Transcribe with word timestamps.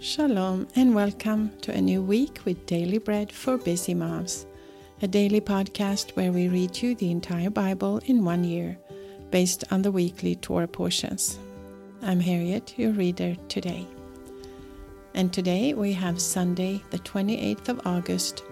Shalom 0.00 0.68
and 0.76 0.94
welcome 0.94 1.50
to 1.62 1.72
a 1.72 1.80
new 1.80 2.00
week 2.00 2.38
with 2.44 2.66
Daily 2.66 2.98
Bread 2.98 3.32
for 3.32 3.58
Busy 3.58 3.94
Moms, 3.94 4.46
a 5.02 5.08
daily 5.08 5.40
podcast 5.40 6.10
where 6.10 6.30
we 6.30 6.46
read 6.46 6.80
you 6.80 6.94
the 6.94 7.10
entire 7.10 7.50
Bible 7.50 8.00
in 8.06 8.24
one 8.24 8.44
year 8.44 8.78
based 9.32 9.64
on 9.72 9.82
the 9.82 9.90
weekly 9.90 10.36
Torah 10.36 10.68
portions. 10.68 11.40
I'm 12.00 12.20
Harriet, 12.20 12.78
your 12.78 12.92
reader 12.92 13.34
today. 13.48 13.88
And 15.14 15.32
today 15.32 15.74
we 15.74 15.94
have 15.94 16.22
Sunday, 16.22 16.80
the 16.90 17.00
28th 17.00 17.68
of 17.68 17.84
August, 17.84 18.44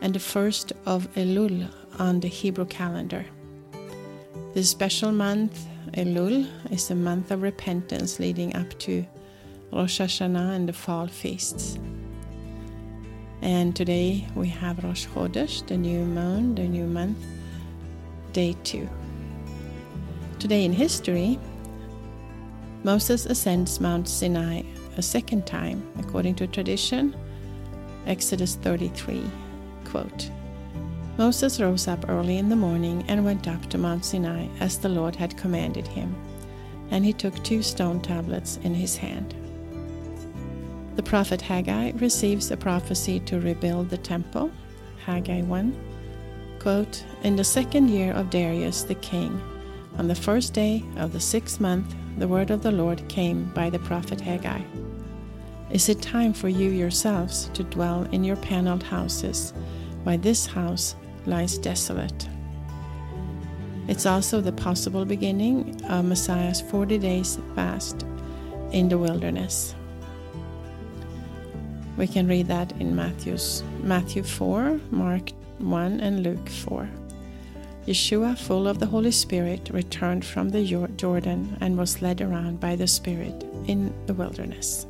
and 0.00 0.14
the 0.14 0.18
1st 0.18 0.72
of 0.86 1.12
Elul 1.16 1.70
on 1.98 2.20
the 2.20 2.28
Hebrew 2.28 2.64
calendar. 2.64 3.26
This 4.54 4.70
special 4.70 5.12
month, 5.12 5.66
Elul, 5.92 6.48
is 6.72 6.90
a 6.90 6.94
month 6.94 7.30
of 7.30 7.42
repentance 7.42 8.18
leading 8.18 8.56
up 8.56 8.78
to 8.78 9.04
Rosh 9.74 10.00
Hashanah 10.00 10.54
and 10.54 10.68
the 10.68 10.72
fall 10.72 11.08
feasts. 11.08 11.80
And 13.42 13.74
today 13.74 14.24
we 14.36 14.46
have 14.46 14.84
Rosh 14.84 15.06
Chodesh, 15.08 15.66
the 15.66 15.76
new 15.76 16.04
moon, 16.04 16.54
the 16.54 16.62
new 16.62 16.86
month, 16.86 17.18
day 18.32 18.54
two. 18.62 18.88
Today 20.38 20.64
in 20.64 20.72
history, 20.72 21.40
Moses 22.84 23.26
ascends 23.26 23.80
Mount 23.80 24.08
Sinai 24.08 24.62
a 24.96 25.02
second 25.02 25.44
time, 25.44 25.84
according 25.98 26.36
to 26.36 26.46
tradition. 26.46 27.16
Exodus 28.06 28.54
33 28.54 29.24
quote, 29.86 30.30
Moses 31.18 31.60
rose 31.60 31.88
up 31.88 32.08
early 32.08 32.38
in 32.38 32.48
the 32.48 32.56
morning 32.56 33.04
and 33.08 33.24
went 33.24 33.48
up 33.48 33.68
to 33.70 33.78
Mount 33.78 34.04
Sinai 34.04 34.46
as 34.60 34.78
the 34.78 34.88
Lord 34.88 35.16
had 35.16 35.36
commanded 35.36 35.86
him, 35.86 36.14
and 36.92 37.04
he 37.04 37.12
took 37.12 37.34
two 37.42 37.62
stone 37.62 38.00
tablets 38.00 38.58
in 38.62 38.72
his 38.72 38.96
hand. 38.96 39.34
The 40.96 41.02
prophet 41.02 41.42
Haggai 41.42 41.92
receives 41.96 42.50
a 42.50 42.56
prophecy 42.56 43.20
to 43.20 43.40
rebuild 43.40 43.90
the 43.90 43.98
temple. 43.98 44.50
Haggai 45.04 45.42
1 45.42 45.94
quote, 46.64 47.04
In 47.22 47.36
the 47.36 47.44
second 47.44 47.90
year 47.90 48.12
of 48.12 48.30
Darius 48.30 48.84
the 48.84 48.94
king, 48.94 49.38
on 49.98 50.08
the 50.08 50.14
first 50.14 50.54
day 50.54 50.82
of 50.96 51.12
the 51.12 51.20
sixth 51.20 51.60
month, 51.60 51.94
the 52.16 52.26
word 52.26 52.50
of 52.50 52.62
the 52.62 52.72
Lord 52.72 53.06
came 53.08 53.52
by 53.52 53.68
the 53.68 53.78
prophet 53.80 54.18
Haggai. 54.18 54.62
Is 55.70 55.90
it 55.90 56.00
time 56.00 56.32
for 56.32 56.48
you 56.48 56.70
yourselves 56.70 57.50
to 57.52 57.64
dwell 57.64 58.04
in 58.12 58.24
your 58.24 58.36
paneled 58.36 58.82
houses, 58.82 59.52
while 60.04 60.16
this 60.16 60.46
house 60.46 60.96
lies 61.26 61.58
desolate? 61.58 62.28
It's 63.86 64.06
also 64.06 64.40
the 64.40 64.52
possible 64.52 65.04
beginning 65.04 65.84
of 65.84 66.06
Messiah's 66.06 66.62
40 66.62 66.96
days 66.96 67.38
fast 67.54 68.06
in 68.72 68.88
the 68.88 68.96
wilderness. 68.96 69.74
We 71.96 72.08
can 72.08 72.26
read 72.26 72.48
that 72.48 72.72
in 72.80 72.96
Matthew's, 72.96 73.62
Matthew 73.80 74.24
4, 74.24 74.80
Mark 74.90 75.30
1, 75.58 76.00
and 76.00 76.24
Luke 76.24 76.48
4. 76.48 76.88
Yeshua, 77.86 78.36
full 78.36 78.66
of 78.66 78.80
the 78.80 78.86
Holy 78.86 79.12
Spirit, 79.12 79.70
returned 79.72 80.24
from 80.24 80.48
the 80.48 80.64
Jordan 80.96 81.56
and 81.60 81.78
was 81.78 82.02
led 82.02 82.20
around 82.20 82.58
by 82.58 82.74
the 82.74 82.88
Spirit 82.88 83.44
in 83.66 83.94
the 84.06 84.14
wilderness. 84.14 84.86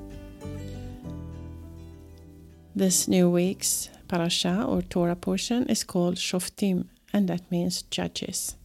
This 2.75 3.07
new 3.07 3.29
week's 3.29 3.91
parasha 4.09 4.65
or 4.65 4.81
Torah 4.81 5.17
portion 5.17 5.67
is 5.67 5.85
called 5.85 6.17
Shoftim, 6.17 6.87
and 7.13 7.29
that 7.29 7.51
means 7.51 7.83
judges. 7.83 8.57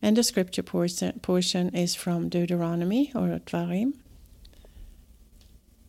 And 0.00 0.16
the 0.16 0.22
scripture 0.22 0.62
portion 0.62 1.74
is 1.74 1.94
from 1.94 2.28
Deuteronomy 2.28 3.10
or 3.14 3.40
Dvarim, 3.40 3.94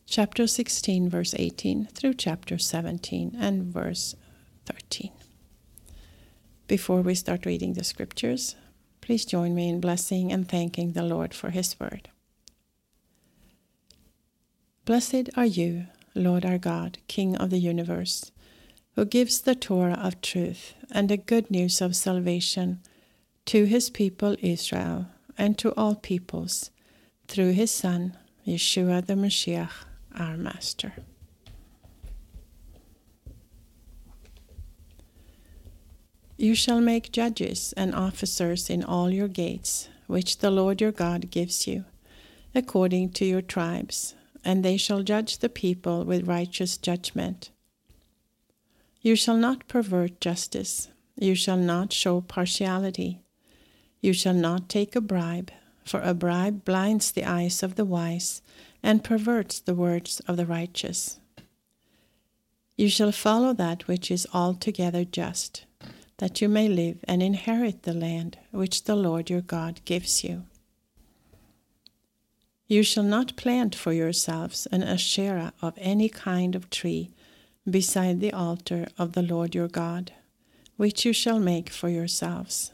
chapter 0.06 0.46
16, 0.46 1.10
verse 1.10 1.34
18 1.38 1.86
through 1.94 2.14
chapter 2.14 2.58
17 2.58 3.36
and 3.40 3.64
verse 3.64 4.16
13. 4.66 5.12
Before 6.68 7.02
we 7.02 7.16
start 7.16 7.46
reading 7.46 7.74
the 7.74 7.84
scriptures, 7.84 8.56
please 9.02 9.26
join 9.26 9.56
me 9.56 9.70
in 9.70 9.80
blessing 9.80 10.32
and 10.32 10.48
thanking 10.48 10.92
the 10.92 11.04
Lord 11.04 11.34
for 11.34 11.50
his 11.50 11.80
word. 11.80 12.10
Blessed 14.86 15.30
are 15.36 15.46
you, 15.46 15.88
Lord 16.14 16.46
our 16.46 16.58
God, 16.58 17.00
King 17.08 17.36
of 17.38 17.50
the 17.50 17.60
universe, 17.60 18.32
who 18.96 19.06
gives 19.06 19.42
the 19.42 19.56
Torah 19.56 20.00
of 20.02 20.22
truth 20.22 20.74
and 20.92 21.10
the 21.10 21.18
good 21.18 21.50
news 21.50 21.82
of 21.82 21.96
salvation 21.96 22.82
to 23.46 23.66
his 23.66 23.90
people 23.90 24.36
Israel 24.42 25.08
and 25.38 25.58
to 25.58 25.74
all 25.76 25.96
peoples 25.96 26.70
through 27.28 27.54
his 27.54 27.72
Son, 27.72 28.16
Yeshua 28.46 29.06
the 29.06 29.16
Mashiach 29.16 29.86
our 30.18 30.38
Master. 30.38 30.94
You 36.38 36.56
shall 36.56 36.82
make 36.82 37.12
judges 37.12 37.74
and 37.78 37.94
officers 37.94 38.70
in 38.70 38.84
all 38.84 39.10
your 39.10 39.28
gates, 39.28 39.88
which 40.08 40.40
the 40.40 40.52
Lord 40.52 40.82
your 40.82 40.92
God 40.92 41.32
gives 41.32 41.68
you, 41.68 41.86
according 42.54 43.12
to 43.12 43.26
your 43.26 43.42
tribes, 43.42 44.16
and 44.44 44.66
they 44.66 44.76
shall 44.76 45.04
judge 45.04 45.38
the 45.38 45.50
people 45.50 46.04
with 46.04 46.28
righteous 46.28 46.78
judgment. 46.78 47.52
You 49.02 49.16
shall 49.16 49.38
not 49.38 49.68
pervert 49.68 50.20
justice, 50.20 50.90
you 51.16 51.36
shall 51.36 51.58
not 51.58 51.94
show 51.94 52.20
partiality, 52.22 53.22
you 54.02 54.12
shall 54.12 54.34
not 54.34 54.68
take 54.68 54.96
a 54.96 55.02
bribe, 55.02 55.52
for 55.86 56.02
a 56.02 56.14
bribe 56.14 56.66
blinds 56.66 57.12
the 57.12 57.26
eyes 57.26 57.64
of 57.64 57.76
the 57.76 57.86
wise 57.86 58.42
and 58.84 59.04
perverts 59.04 59.60
the 59.62 59.74
words 59.74 60.20
of 60.28 60.38
the 60.38 60.46
righteous. 60.46 61.20
You 62.76 62.90
shall 62.90 63.12
follow 63.14 63.54
that 63.54 63.88
which 63.88 64.12
is 64.12 64.28
altogether 64.34 65.06
just, 65.06 65.66
that 66.18 66.42
you 66.42 66.50
may 66.50 66.68
live 66.68 66.98
and 67.08 67.24
inherit 67.24 67.84
the 67.84 67.94
land 67.94 68.38
which 68.52 68.84
the 68.84 68.96
Lord 68.96 69.30
your 69.30 69.42
God 69.42 69.82
gives 69.86 70.24
you. 70.24 70.44
You 72.68 72.84
shall 72.84 73.04
not 73.04 73.36
plant 73.36 73.76
for 73.76 73.94
yourselves 73.94 74.68
an 74.72 74.84
asherah 74.84 75.54
of 75.62 75.74
any 75.78 76.10
kind 76.10 76.56
of 76.56 76.70
tree 76.70 77.12
beside 77.70 78.20
the 78.20 78.34
altar 78.34 78.88
of 78.98 79.14
the 79.14 79.22
Lord 79.22 79.54
your 79.56 79.68
God, 79.68 80.12
which 80.76 81.06
you 81.06 81.14
shall 81.14 81.40
make 81.40 81.70
for 81.70 81.90
yourselves. 81.90 82.72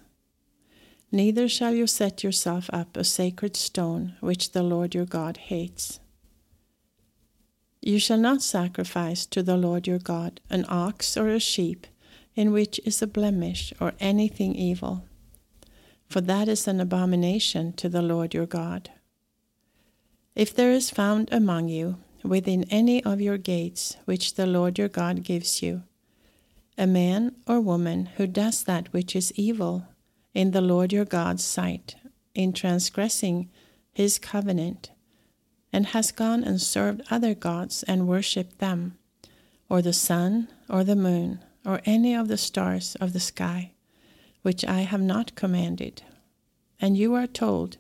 Neither 1.12 1.50
shall 1.50 1.74
you 1.74 1.88
set 1.88 2.24
yourself 2.24 2.70
up 2.72 2.96
a 2.96 3.04
sacred 3.04 3.56
stone 3.56 4.16
which 4.20 4.52
the 4.52 4.62
Lord 4.62 4.94
your 4.94 5.06
God 5.06 5.38
hates. 5.38 6.00
You 7.82 7.98
shall 7.98 8.20
not 8.20 8.44
sacrifice 8.44 9.26
to 9.28 9.42
the 9.42 9.58
Lord 9.58 9.88
your 9.88 10.00
God 10.00 10.40
an 10.50 10.66
ox 10.68 11.18
or 11.18 11.30
a 11.30 11.40
sheep 11.40 11.88
in 12.36 12.52
which 12.52 12.80
is 12.86 13.02
a 13.02 13.08
blemish 13.08 13.74
or 13.80 13.94
anything 14.00 14.54
evil, 14.54 15.06
for 16.08 16.22
that 16.22 16.48
is 16.48 16.68
an 16.68 16.80
abomination 16.80 17.74
to 17.74 17.90
the 17.90 18.02
Lord 18.02 18.34
your 18.34 18.46
God. 18.46 18.92
If 20.36 20.54
there 20.54 20.72
is 20.72 20.92
found 20.92 21.30
among 21.32 21.70
you, 21.70 21.98
within 22.24 22.66
any 22.70 23.04
of 23.04 23.22
your 23.22 23.38
gates 23.38 23.98
which 24.06 24.36
the 24.36 24.46
Lord 24.46 24.78
your 24.78 24.90
God 24.90 25.24
gives 25.24 25.62
you, 25.64 25.84
a 26.78 26.86
man 26.86 27.36
or 27.48 27.60
woman 27.60 28.08
who 28.18 28.28
does 28.28 28.64
that 28.64 28.94
which 28.94 29.16
is 29.16 29.34
evil, 29.34 29.86
in 30.34 30.52
the 30.52 30.62
Lord 30.62 30.94
your 30.94 31.06
God's 31.06 31.44
sight, 31.44 31.96
in 32.34 32.54
transgressing 32.54 33.50
his 33.92 34.20
covenant, 34.20 34.92
and 35.74 35.88
has 35.88 36.12
gone 36.12 36.44
and 36.44 36.62
served 36.62 37.02
other 37.10 37.34
gods 37.34 37.84
and 37.84 38.08
worshipped 38.08 38.60
them, 38.60 38.98
or 39.70 39.82
the 39.82 39.94
sun, 39.94 40.48
or 40.70 40.84
the 40.84 40.96
moon, 40.96 41.44
or 41.66 41.82
any 41.86 42.16
of 42.16 42.28
the 42.28 42.38
stars 42.38 42.96
of 42.96 43.14
the 43.14 43.20
sky, 43.20 43.74
which 44.42 44.64
I 44.66 44.82
have 44.82 45.02
not 45.02 45.36
commanded, 45.36 46.04
and 46.80 46.98
you 46.98 47.14
are 47.16 47.28
told, 47.28 47.78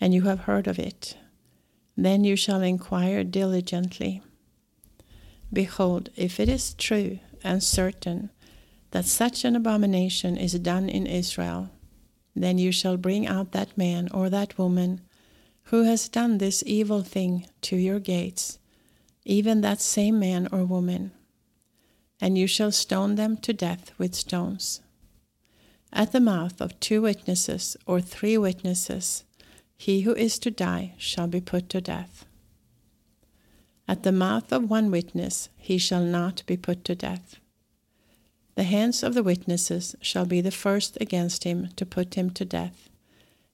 and 0.00 0.12
you 0.12 0.22
have 0.22 0.40
heard 0.40 0.66
of 0.66 0.78
it, 0.78 1.16
then 1.96 2.24
you 2.24 2.36
shall 2.36 2.62
inquire 2.62 3.24
diligently. 3.24 4.22
Behold, 5.52 6.10
if 6.16 6.40
it 6.40 6.48
is 6.48 6.74
true 6.74 7.18
and 7.44 7.62
certain 7.62 8.30
that 8.90 9.04
such 9.04 9.44
an 9.44 9.56
abomination 9.56 10.36
is 10.36 10.54
done 10.54 10.88
in 10.88 11.06
Israel, 11.06 11.70
then 12.34 12.58
you 12.58 12.72
shall 12.72 12.96
bring 12.96 13.26
out 13.26 13.52
that 13.52 13.76
man 13.76 14.08
or 14.12 14.30
that 14.30 14.58
woman 14.58 15.00
who 15.64 15.84
has 15.84 16.08
done 16.08 16.38
this 16.38 16.62
evil 16.66 17.02
thing 17.02 17.46
to 17.60 17.76
your 17.76 18.00
gates, 18.00 18.58
even 19.24 19.60
that 19.60 19.80
same 19.80 20.18
man 20.18 20.48
or 20.50 20.64
woman, 20.64 21.12
and 22.20 22.36
you 22.36 22.46
shall 22.46 22.72
stone 22.72 23.14
them 23.14 23.36
to 23.36 23.52
death 23.52 23.92
with 23.98 24.14
stones. 24.14 24.80
At 25.92 26.12
the 26.12 26.20
mouth 26.20 26.60
of 26.60 26.78
two 26.80 27.02
witnesses 27.02 27.76
or 27.86 28.00
three 28.00 28.38
witnesses, 28.38 29.24
he 29.76 30.02
who 30.02 30.14
is 30.14 30.38
to 30.38 30.50
die 30.50 30.94
shall 30.96 31.26
be 31.26 31.40
put 31.40 31.68
to 31.70 31.80
death. 31.80 32.24
At 33.86 34.04
the 34.04 34.12
mouth 34.12 34.52
of 34.52 34.70
one 34.70 34.90
witness 34.90 35.48
he 35.56 35.76
shall 35.76 36.02
not 36.02 36.44
be 36.46 36.56
put 36.56 36.84
to 36.86 36.94
death. 36.94 37.36
The 38.54 38.64
hands 38.64 39.02
of 39.02 39.14
the 39.14 39.22
witnesses 39.22 39.96
shall 40.00 40.26
be 40.26 40.40
the 40.40 40.50
first 40.50 40.98
against 41.00 41.44
him 41.44 41.68
to 41.76 41.86
put 41.86 42.14
him 42.14 42.30
to 42.30 42.44
death, 42.44 42.90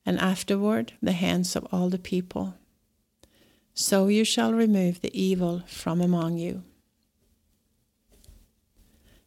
and 0.04 0.18
afterward 0.18 0.94
the 1.00 1.12
hands 1.12 1.54
of 1.54 1.66
all 1.70 1.88
the 1.88 1.98
people. 1.98 2.54
so 3.80 4.08
you 4.08 4.24
shall 4.24 4.52
remove 4.52 5.00
the 5.00 5.16
evil 5.16 5.62
from 5.68 6.00
among 6.00 6.36
you. 6.36 6.64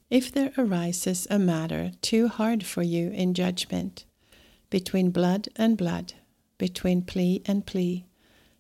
If 0.09 0.29
there 0.29 0.51
arises 0.57 1.25
a 1.29 1.39
matter 1.39 1.91
too 2.01 2.27
hard 2.27 2.65
for 2.65 2.83
you 2.83 3.11
in 3.11 3.33
judgment, 3.33 4.03
between 4.69 5.09
blood 5.09 5.47
and 5.55 5.77
blood, 5.77 6.15
between 6.57 7.01
plea 7.03 7.41
and 7.45 7.65
plea, 7.65 8.05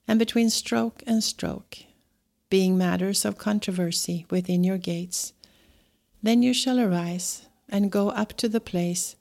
and 0.07 0.17
between 0.17 0.49
stroke 0.49 1.03
and 1.05 1.21
stroke, 1.21 1.79
being 2.49 2.77
matters 2.77 3.25
of 3.25 3.37
controversy 3.37 4.25
within 4.29 4.63
your 4.63 4.77
gates, 4.77 5.33
then 6.21 6.41
you 6.41 6.53
shall 6.53 6.79
arise 6.79 7.47
and 7.69 7.91
go 7.91 8.09
up 8.09 8.33
to 8.33 8.49
the 8.49 8.59
place 8.59 9.15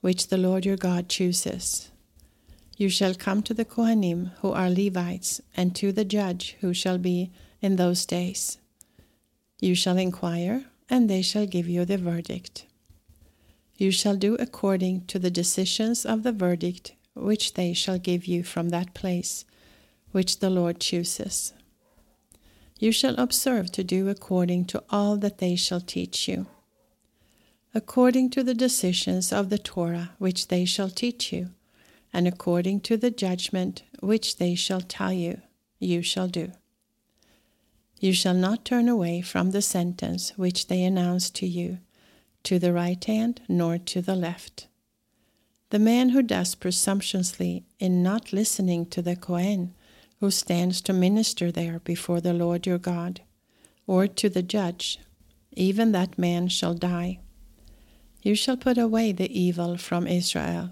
which 0.00 0.28
the 0.28 0.38
Lord 0.38 0.64
your 0.64 0.76
God 0.76 1.08
chooses. 1.08 1.90
You 2.76 2.88
shall 2.88 3.14
come 3.14 3.42
to 3.42 3.54
the 3.54 3.64
Kohanim, 3.64 4.32
who 4.40 4.52
are 4.52 4.70
Levites, 4.70 5.40
and 5.56 5.74
to 5.76 5.92
the 5.92 6.04
judge, 6.04 6.56
who 6.60 6.74
shall 6.74 6.98
be 6.98 7.30
in 7.60 7.76
those 7.76 8.04
days. 8.04 8.58
You 9.60 9.74
shall 9.74 9.96
inquire, 9.96 10.66
and 10.90 11.08
they 11.08 11.22
shall 11.22 11.46
give 11.46 11.68
you 11.68 11.84
the 11.84 11.96
verdict. 11.96 12.66
You 13.76 13.90
shall 13.90 14.16
do 14.16 14.36
according 14.36 15.06
to 15.06 15.18
the 15.18 15.30
decisions 15.30 16.04
of 16.04 16.22
the 16.22 16.32
verdict 16.32 16.92
which 17.14 17.54
they 17.54 17.72
shall 17.72 17.98
give 17.98 18.26
you 18.26 18.44
from 18.44 18.68
that 18.68 18.94
place 18.94 19.44
which 20.12 20.40
the 20.40 20.50
Lord 20.50 20.80
chooses. 20.80 21.54
You 22.78 22.92
shall 22.92 23.14
observe 23.18 23.72
to 23.72 23.84
do 23.84 24.08
according 24.08 24.66
to 24.66 24.82
all 24.90 25.16
that 25.18 25.38
they 25.38 25.56
shall 25.56 25.80
teach 25.80 26.28
you, 26.28 26.46
according 27.74 28.30
to 28.30 28.42
the 28.42 28.54
decisions 28.54 29.32
of 29.32 29.48
the 29.48 29.58
Torah 29.58 30.10
which 30.18 30.48
they 30.48 30.64
shall 30.64 30.90
teach 30.90 31.32
you, 31.32 31.50
and 32.12 32.28
according 32.28 32.80
to 32.80 32.96
the 32.96 33.10
judgment 33.10 33.82
which 34.00 34.36
they 34.36 34.54
shall 34.54 34.82
tell 34.82 35.12
you, 35.12 35.40
you 35.78 36.02
shall 36.02 36.28
do. 36.28 36.52
You 37.98 38.12
shall 38.12 38.34
not 38.34 38.64
turn 38.64 38.88
away 38.88 39.22
from 39.22 39.52
the 39.52 39.62
sentence 39.62 40.32
which 40.36 40.66
they 40.66 40.84
announce 40.84 41.30
to 41.30 41.46
you, 41.46 41.78
to 42.42 42.58
the 42.58 42.72
right 42.72 43.02
hand 43.02 43.40
nor 43.48 43.78
to 43.78 44.02
the 44.02 44.14
left. 44.14 44.66
The 45.70 45.78
man 45.78 46.10
who 46.10 46.22
does 46.22 46.54
presumptuously 46.54 47.64
in 47.78 48.02
not 48.02 48.32
listening 48.32 48.86
to 48.86 49.00
the 49.00 49.16
Kohen, 49.16 49.74
who 50.20 50.30
stands 50.30 50.80
to 50.80 50.92
minister 50.92 51.52
there 51.52 51.78
before 51.80 52.20
the 52.20 52.32
Lord 52.32 52.66
your 52.66 52.78
God, 52.78 53.20
or 53.86 54.06
to 54.06 54.28
the 54.28 54.42
judge, 54.42 54.98
even 55.52 55.92
that 55.92 56.18
man 56.18 56.48
shall 56.48 56.74
die. 56.74 57.18
You 58.22 58.34
shall 58.34 58.56
put 58.56 58.78
away 58.78 59.12
the 59.12 59.30
evil 59.38 59.76
from 59.76 60.06
Israel. 60.06 60.70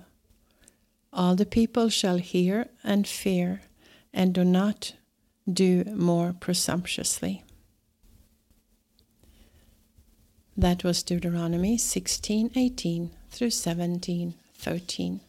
All 1.12 1.36
the 1.36 1.46
people 1.46 1.88
shall 1.88 2.16
hear 2.16 2.68
and 2.82 3.06
fear, 3.06 3.62
and 4.12 4.34
do 4.34 4.44
not 4.44 4.94
do 5.50 5.84
more 5.84 6.32
presumptuously. 6.32 7.44
That 10.56 10.84
was 10.84 11.02
Deuteronomy 11.02 11.76
16:18 11.76 13.10
through 13.30 13.50
17:13. 13.50 15.20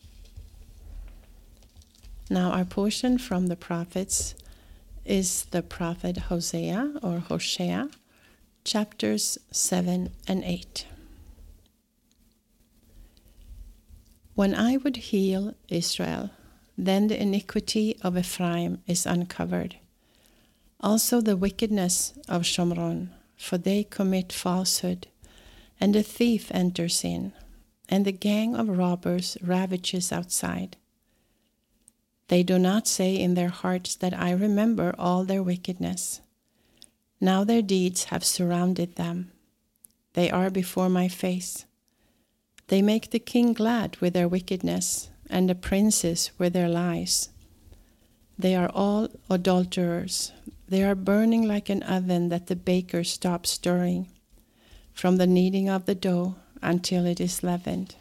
Now, 2.29 2.51
our 2.51 2.65
portion 2.65 3.19
from 3.19 3.47
the 3.47 3.55
prophets 3.55 4.33
is 5.05 5.45
the 5.51 5.61
prophet 5.61 6.17
Hosea 6.17 6.95
or 7.03 7.19
Hoshea, 7.19 7.89
chapters 8.63 9.37
7 9.51 10.09
and 10.27 10.43
8. 10.43 10.87
When 14.33 14.55
I 14.55 14.77
would 14.77 14.97
heal 14.97 15.53
Israel, 15.69 16.31
then 16.75 17.07
the 17.07 17.21
iniquity 17.21 17.95
of 18.01 18.17
Ephraim 18.17 18.81
is 18.87 19.05
uncovered. 19.05 19.75
Also 20.81 21.21
the 21.21 21.37
wickedness 21.37 22.13
of 22.27 22.41
Shomron, 22.41 23.09
for 23.37 23.59
they 23.59 23.83
commit 23.83 24.33
falsehood, 24.33 25.07
and 25.79 25.93
the 25.93 26.03
thief 26.03 26.51
enters 26.51 27.03
in, 27.03 27.33
and 27.87 28.03
the 28.03 28.11
gang 28.11 28.55
of 28.55 28.67
robbers 28.67 29.37
ravages 29.43 30.11
outside. 30.11 30.75
They 32.27 32.43
do 32.43 32.57
not 32.57 32.87
say 32.87 33.15
in 33.15 33.35
their 33.35 33.49
hearts 33.49 33.95
that 33.95 34.13
I 34.13 34.31
remember 34.31 34.95
all 34.97 35.23
their 35.23 35.43
wickedness. 35.43 36.21
Now 37.21 37.43
their 37.43 37.61
deeds 37.61 38.05
have 38.05 38.25
surrounded 38.25 38.95
them. 38.95 39.31
They 40.13 40.29
are 40.31 40.49
before 40.49 40.89
my 40.89 41.07
face. 41.07 41.65
They 42.67 42.81
make 42.81 43.11
the 43.11 43.19
king 43.19 43.53
glad 43.53 43.97
with 43.97 44.13
their 44.13 44.27
wickedness, 44.27 45.09
and 45.29 45.49
the 45.49 45.55
princes 45.55 46.31
with 46.37 46.53
their 46.53 46.69
lies. 46.69 47.29
They 48.37 48.55
are 48.55 48.69
all 48.69 49.09
adulterers. 49.29 50.31
They 50.67 50.83
are 50.83 50.95
burning 50.95 51.47
like 51.47 51.69
an 51.69 51.83
oven 51.83 52.29
that 52.29 52.47
the 52.47 52.55
baker 52.55 53.03
stops 53.03 53.51
stirring, 53.51 54.11
from 54.93 55.17
the 55.17 55.27
kneading 55.27 55.69
of 55.69 55.85
the 55.85 55.95
dough 55.95 56.35
until 56.61 57.05
it 57.05 57.19
is 57.19 57.43
leavened. 57.43 57.95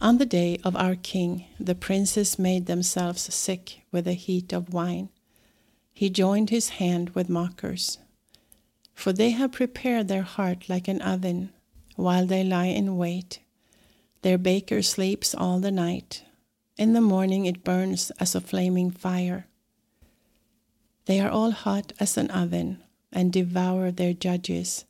On 0.00 0.16
the 0.16 0.24
day 0.24 0.58
of 0.64 0.74
our 0.76 0.94
king, 0.94 1.44
the 1.58 1.74
princes 1.74 2.38
made 2.38 2.64
themselves 2.64 3.34
sick 3.34 3.82
with 3.92 4.06
the 4.06 4.14
heat 4.14 4.50
of 4.50 4.72
wine. 4.72 5.10
He 5.92 6.08
joined 6.08 6.48
his 6.48 6.70
hand 6.80 7.10
with 7.10 7.28
mockers. 7.28 7.98
For 8.94 9.12
they 9.12 9.30
have 9.30 9.52
prepared 9.52 10.08
their 10.08 10.22
heart 10.22 10.70
like 10.70 10.88
an 10.88 11.02
oven, 11.02 11.50
while 11.96 12.24
they 12.24 12.42
lie 12.42 12.66
in 12.66 12.96
wait. 12.96 13.40
Their 14.22 14.38
baker 14.38 14.80
sleeps 14.80 15.34
all 15.34 15.60
the 15.60 15.70
night. 15.70 16.24
In 16.78 16.94
the 16.94 17.02
morning 17.02 17.44
it 17.44 17.62
burns 17.62 18.10
as 18.18 18.34
a 18.34 18.40
flaming 18.40 18.90
fire. 18.90 19.48
They 21.04 21.20
are 21.20 21.30
all 21.30 21.50
hot 21.50 21.92
as 22.00 22.16
an 22.16 22.30
oven, 22.30 22.82
and 23.12 23.30
devour 23.32 23.90
their 23.90 24.14
judges. 24.14 24.86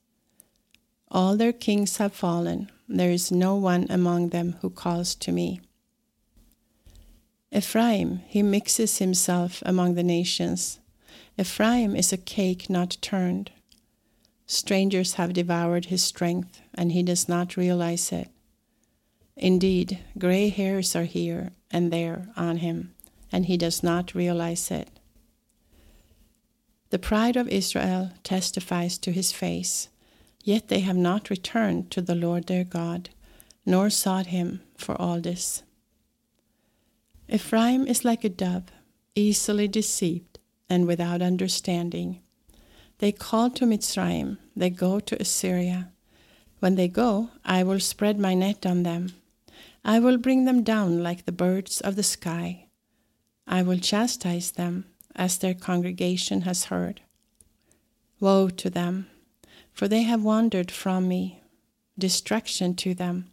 All 1.11 1.37
their 1.37 1.53
kings 1.53 1.97
have 1.97 2.12
fallen 2.12 2.71
there 2.91 3.11
is 3.11 3.31
no 3.31 3.55
one 3.55 3.87
among 3.89 4.31
them 4.31 4.57
who 4.61 4.71
calls 4.71 5.15
to 5.15 5.31
me. 5.31 5.61
Ephraim, 7.53 8.23
he 8.27 8.43
mixes 8.43 8.99
himself 8.99 9.62
among 9.65 9.95
the 9.95 10.03
nations. 10.03 10.81
Ephraim 11.39 11.95
is 11.95 12.12
a 12.12 12.17
cake 12.17 12.69
not 12.69 12.97
turned. 13.01 13.51
Strangers 14.47 15.15
have 15.15 15.33
devoured 15.33 15.87
his 15.87 16.03
strength, 16.03 16.61
and 16.75 16.91
he 16.91 17.03
does 17.03 17.29
not 17.29 17.56
realize 17.56 18.11
it. 18.11 18.29
Indeed, 19.37 20.01
gray 20.19 20.49
hairs 20.49 20.96
are 20.96 21.05
here 21.05 21.53
and 21.70 21.93
there 21.93 22.29
on 22.37 22.58
him, 22.58 22.94
and 23.31 23.46
he 23.46 23.56
does 23.56 23.82
not 23.82 24.15
realize 24.15 24.70
it. 24.70 24.91
The 26.91 26.99
pride 26.99 27.37
of 27.37 27.49
Israel 27.49 28.11
testifies 28.25 28.99
to 28.99 29.13
his 29.13 29.31
face 29.31 29.89
Yet 30.43 30.69
they 30.69 30.81
have 30.81 30.97
not 30.97 31.31
returned 31.31 31.91
to 31.91 32.01
the 32.01 32.15
Lord 32.15 32.47
their 32.47 32.65
God, 32.65 33.11
nor 33.67 33.91
sought 33.91 34.27
him 34.27 34.63
for 34.77 35.01
all 35.01 35.20
this. 35.20 35.63
Ephraim 37.29 37.87
is 37.87 38.05
like 38.05 38.25
a 38.25 38.29
dove, 38.29 38.65
easily 39.15 39.69
deceived 39.69 40.39
and 40.69 40.87
without 40.87 41.20
understanding. 41.20 42.20
They 42.99 43.13
call 43.13 43.51
to 43.51 43.67
Mitzrayim, 43.67 44.39
they 44.56 44.70
go 44.70 45.01
to 45.01 45.20
Assyria. 45.20 45.93
When 46.61 46.75
they 46.75 46.89
go, 46.89 47.31
I 47.44 47.63
will 47.63 47.81
spread 47.81 48.19
my 48.19 48.35
net 48.35 48.67
on 48.67 48.82
them. 48.82 49.13
I 49.85 49.99
will 49.99 50.19
bring 50.19 50.44
them 50.44 50.63
down 50.63 51.03
like 51.03 51.25
the 51.25 51.32
birds 51.32 51.81
of 51.81 51.97
the 51.97 52.03
sky. 52.03 52.67
I 53.47 53.63
will 53.63 53.79
chastise 53.79 54.53
them 54.53 54.85
as 55.17 55.39
their 55.39 55.55
congregation 55.55 56.43
has 56.43 56.65
heard. 56.65 57.01
Woe 58.20 58.49
to 58.51 58.70
them! 58.70 59.09
For 59.81 59.89
they 59.89 60.03
have 60.03 60.22
wandered 60.22 60.70
from 60.70 61.08
me. 61.08 61.43
Destruction 61.99 62.75
to 62.75 62.93
them, 62.93 63.31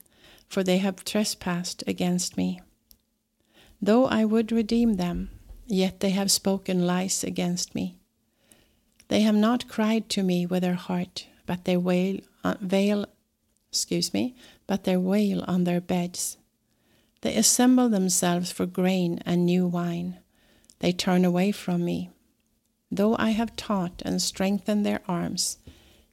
for 0.48 0.63
they 0.63 0.77
have 0.77 1.04
trespassed 1.04 1.84
against 1.86 2.38
me. 2.38 2.62
Though 3.82 4.06
I 4.06 4.24
would 4.24 4.54
redeem 4.54 4.94
them, 4.94 5.30
yet 5.66 6.00
they 6.00 6.12
have 6.12 6.32
spoken 6.32 6.88
lies 6.88 7.22
against 7.22 7.75
me. 7.75 7.98
They 9.10 9.24
have 9.24 9.36
not 9.36 9.68
cried 9.68 10.08
to 10.12 10.24
me 10.24 10.46
with 10.46 10.63
their 10.63 10.75
heart, 10.75 11.27
but 11.46 11.66
they 11.66 11.75
wail, 11.75 12.22
uh, 12.46 12.56
veil, 12.62 13.08
excuse 13.70 14.13
me, 14.13 14.34
but 14.68 14.86
they 14.86 14.96
wail 14.96 15.44
on 15.50 15.66
their 15.66 15.82
beds. 15.82 16.38
They 17.24 17.36
assemble 17.36 17.89
themselves 17.89 18.54
for 18.54 18.66
grain 18.66 19.20
and 19.25 19.46
new 19.46 19.68
wine. 19.68 20.20
They 20.80 20.94
turn 20.94 21.25
away 21.25 21.51
from 21.51 21.84
me. 21.84 22.10
Though 22.89 23.18
I 23.20 23.32
have 23.32 23.58
taught 23.58 24.01
and 24.06 24.22
strengthened 24.22 24.86
their 24.86 25.01
arms, 25.10 25.58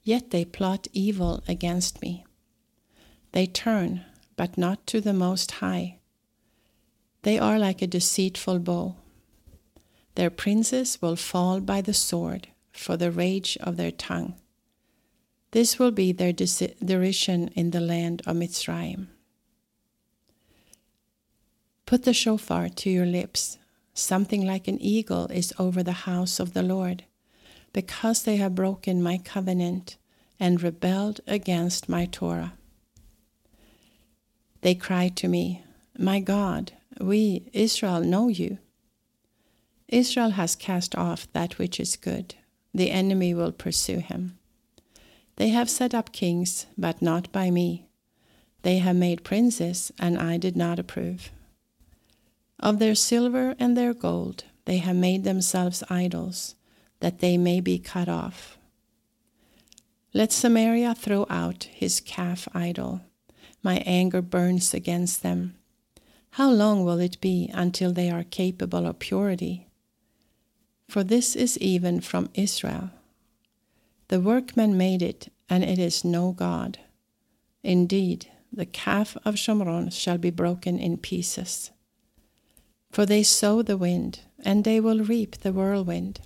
Yet 0.05 0.31
they 0.31 0.45
plot 0.45 0.87
evil 0.93 1.43
against 1.49 2.03
me. 2.03 2.25
They 3.33 3.47
turn, 3.47 4.05
but 4.37 4.59
not 4.59 4.87
to 4.89 5.01
the 5.01 5.15
Most 5.15 5.51
High. 5.53 5.99
They 7.23 7.39
are 7.39 7.59
like 7.59 7.81
a 7.81 7.87
deceitful 7.87 8.59
bow. 8.59 8.97
Their 10.15 10.31
princes 10.31 11.01
will 11.01 11.17
fall 11.17 11.61
by 11.61 11.81
the 11.81 11.95
sword 11.95 12.49
for 12.71 12.97
the 12.99 13.11
rage 13.11 13.57
of 13.63 13.77
their 13.77 13.91
tongue. 13.91 14.35
This 15.53 15.79
will 15.79 15.91
be 15.91 16.13
their 16.13 16.33
derision 16.33 17.49
in 17.55 17.71
the 17.71 17.81
land 17.81 18.23
of 18.27 18.37
Mitzrayim. 18.37 19.07
Put 21.87 22.03
the 22.03 22.13
shofar 22.13 22.69
to 22.69 22.91
your 22.91 23.07
lips, 23.07 23.59
something 23.95 24.45
like 24.45 24.69
an 24.69 24.81
eagle 24.83 25.27
is 25.27 25.55
over 25.59 25.83
the 25.83 26.05
house 26.09 26.41
of 26.41 26.53
the 26.53 26.63
Lord, 26.63 27.05
because 27.75 28.23
they 28.23 28.37
have 28.37 28.55
broken 28.55 29.03
my 29.03 29.19
covenant 29.19 29.99
and 30.41 30.63
rebelled 30.63 31.21
against 31.27 31.89
my 31.89 32.07
Torah. 32.07 32.55
They 34.63 34.75
cry 34.75 35.09
to 35.17 35.29
me, 35.29 35.63
My 35.99 36.21
God, 36.21 36.73
we, 36.99 37.51
Israel, 37.53 38.01
know 38.01 38.29
you. 38.29 38.59
Israel 39.89 40.31
has 40.31 40.57
cast 40.57 40.95
off 40.97 41.31
that 41.35 41.59
which 41.59 41.79
is 41.79 41.97
good. 41.97 42.35
The 42.73 42.91
enemy 42.91 43.35
will 43.35 43.53
pursue 43.53 43.99
him. 43.99 44.39
They 45.37 45.49
have 45.49 45.69
set 45.69 45.95
up 45.95 46.13
kings, 46.13 46.67
but 46.79 47.03
not 47.03 47.31
by 47.33 47.51
me. 47.51 47.87
They 48.63 48.79
have 48.79 48.97
made 48.97 49.25
princes, 49.25 49.93
and 49.99 50.19
I 50.19 50.39
did 50.39 50.57
not 50.57 50.79
approve. 50.79 51.31
Of 52.59 52.79
their 52.79 52.95
silver 52.95 53.55
and 53.59 53.77
their 53.77 53.93
gold 53.93 54.45
they 54.65 54.79
have 54.79 54.97
made 54.97 55.25
themselves 55.25 55.85
idols, 55.91 56.55
that 57.01 57.19
they 57.21 57.37
may 57.37 57.61
be 57.61 57.79
cut 57.79 58.09
off. 58.09 58.59
Let 60.13 60.33
Samaria 60.33 60.95
throw 60.95 61.27
out 61.29 61.65
his 61.65 62.01
calf 62.01 62.49
idol. 62.55 63.01
My 63.63 63.83
anger 63.87 64.23
burns 64.23 64.73
against 64.73 65.23
them. 65.23 65.57
How 66.31 66.51
long 66.51 66.85
will 66.85 67.01
it 67.01 67.21
be 67.21 67.51
until 67.53 67.93
they 67.93 68.11
are 68.11 68.25
capable 68.25 68.87
of 68.87 68.99
purity? 68.99 69.69
For 70.89 71.03
this 71.03 71.35
is 71.35 71.59
even 71.59 72.01
from 72.01 72.31
Israel. 72.35 72.91
The 74.09 74.21
workman 74.21 74.77
made 74.77 75.03
it, 75.03 75.33
and 75.49 75.65
it 75.65 75.79
is 75.79 76.05
no 76.05 76.33
God. 76.33 76.79
Indeed, 77.63 78.31
the 78.53 78.67
calf 78.67 79.17
of 79.25 79.35
Shomron 79.35 79.93
shall 79.93 80.19
be 80.19 80.31
broken 80.31 80.79
in 80.79 80.99
pieces. 80.99 81.71
For 82.93 83.07
they 83.07 83.23
sow 83.23 83.63
the 83.63 83.77
wind, 83.77 84.21
and 84.45 84.63
they 84.63 84.79
will 84.79 85.03
reap 85.03 85.39
the 85.39 85.53
whirlwind. 85.53 86.21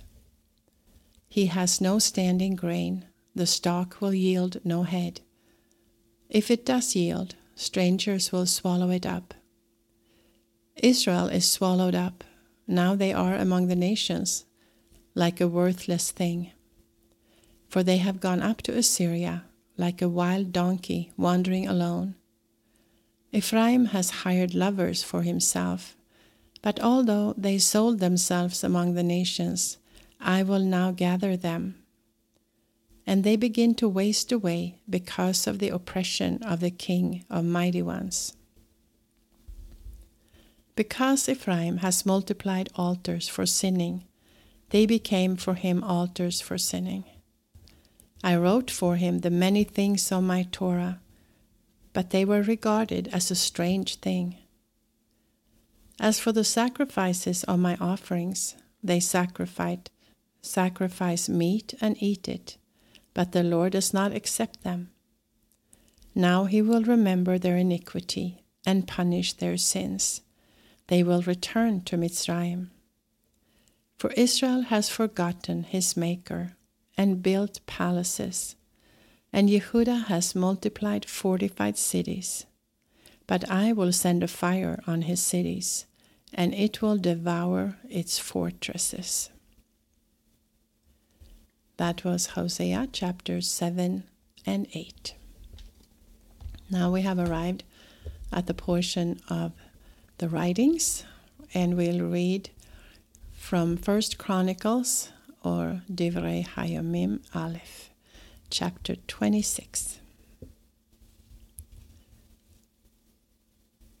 He 1.29 1.45
has 1.45 1.79
no 1.79 1.99
standing 1.99 2.55
grain, 2.55 3.05
the 3.35 3.45
stalk 3.45 4.01
will 4.01 4.13
yield 4.13 4.57
no 4.63 4.83
head. 4.83 5.21
If 6.29 6.49
it 6.49 6.65
does 6.65 6.95
yield, 6.95 7.35
strangers 7.55 8.31
will 8.31 8.45
swallow 8.45 8.89
it 8.89 9.05
up. 9.05 9.35
Israel 10.75 11.27
is 11.27 11.49
swallowed 11.49 11.95
up, 11.95 12.23
now 12.67 12.95
they 12.95 13.13
are 13.13 13.35
among 13.35 13.67
the 13.67 13.75
nations, 13.75 14.45
like 15.13 15.39
a 15.39 15.47
worthless 15.47 16.11
thing. 16.11 16.51
For 17.67 17.83
they 17.83 17.97
have 17.97 18.19
gone 18.19 18.41
up 18.41 18.61
to 18.63 18.77
Assyria, 18.77 19.45
like 19.77 20.01
a 20.01 20.09
wild 20.09 20.51
donkey 20.51 21.11
wandering 21.17 21.67
alone. 21.67 22.15
Ephraim 23.31 23.85
has 23.85 24.21
hired 24.21 24.53
lovers 24.53 25.03
for 25.03 25.23
himself, 25.23 25.95
but 26.61 26.79
although 26.79 27.33
they 27.37 27.57
sold 27.57 27.99
themselves 27.99 28.63
among 28.63 28.93
the 28.93 29.03
nations, 29.03 29.78
I 30.19 30.43
will 30.43 30.59
now 30.63 30.91
gather 30.91 31.37
them. 31.37 31.75
And 33.07 33.23
they 33.23 33.35
begin 33.35 33.73
to 33.75 33.89
waste 33.89 34.31
away 34.31 34.81
because 34.89 35.47
of 35.47 35.59
the 35.59 35.69
oppression 35.69 36.43
of 36.43 36.59
the 36.59 36.71
king 36.71 37.25
of 37.29 37.45
mighty 37.45 37.81
ones. 37.81 38.33
Because 40.75 41.27
Ephraim 41.27 41.77
has 41.77 42.05
multiplied 42.05 42.69
altars 42.75 43.27
for 43.27 43.45
sinning, 43.45 44.05
they 44.69 44.85
became 44.85 45.35
for 45.35 45.55
him 45.55 45.83
altars 45.83 46.39
for 46.39 46.57
sinning. 46.57 47.05
I 48.23 48.35
wrote 48.35 48.69
for 48.69 48.97
him 48.97 49.19
the 49.19 49.29
many 49.29 49.63
things 49.63 50.11
of 50.11 50.23
my 50.23 50.43
Torah, 50.51 50.99
but 51.93 52.11
they 52.11 52.23
were 52.23 52.43
regarded 52.43 53.07
as 53.09 53.31
a 53.31 53.35
strange 53.35 53.95
thing. 53.95 54.37
As 55.99 56.19
for 56.19 56.31
the 56.31 56.43
sacrifices 56.43 57.43
of 57.45 57.59
my 57.59 57.75
offerings, 57.81 58.55
they 58.83 58.99
sacrificed, 58.99 59.89
sacrifice 60.41 61.29
meat 61.29 61.73
and 61.81 61.95
eat 62.01 62.27
it, 62.27 62.57
but 63.13 63.31
the 63.31 63.43
Lord 63.43 63.73
does 63.73 63.93
not 63.93 64.13
accept 64.13 64.63
them. 64.63 64.91
Now 66.15 66.45
he 66.45 66.61
will 66.61 66.83
remember 66.83 67.37
their 67.37 67.57
iniquity 67.57 68.43
and 68.65 68.87
punish 68.87 69.33
their 69.33 69.57
sins. 69.57 70.21
They 70.87 71.03
will 71.03 71.21
return 71.21 71.81
to 71.81 71.97
Mitzrayim. 71.97 72.69
For 73.97 74.11
Israel 74.11 74.61
has 74.63 74.89
forgotten 74.89 75.63
his 75.63 75.97
Maker 75.97 76.55
and 76.97 77.21
built 77.21 77.59
palaces, 77.65 78.55
and 79.31 79.49
Yehudah 79.49 80.05
has 80.05 80.35
multiplied 80.35 81.05
fortified 81.05 81.77
cities. 81.77 82.45
But 83.27 83.49
I 83.49 83.73
will 83.73 83.91
send 83.91 84.23
a 84.23 84.27
fire 84.27 84.81
on 84.87 85.03
his 85.03 85.21
cities, 85.21 85.85
and 86.33 86.53
it 86.53 86.81
will 86.81 86.97
devour 86.97 87.77
its 87.89 88.17
fortresses. 88.17 89.29
That 91.79 92.03
was 92.03 92.35
Hosea 92.35 92.89
chapters 92.91 93.49
7 93.49 94.03
and 94.45 94.67
8. 94.73 95.15
Now 96.69 96.91
we 96.91 97.03
have 97.03 97.17
arrived 97.17 97.63
at 98.33 98.47
the 98.47 98.53
portion 98.53 99.21
of 99.29 99.53
the 100.17 100.27
writings, 100.27 101.05
and 101.53 101.77
we'll 101.77 102.01
read 102.01 102.49
from 103.31 103.77
First 103.77 104.17
Chronicles 104.17 105.13
or 105.41 105.83
Divrei 105.89 106.45
Hayamim 106.45 107.21
Aleph, 107.33 107.91
chapter 108.49 108.97
26. 108.97 109.99